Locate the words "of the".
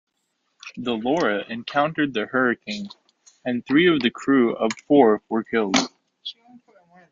3.87-4.09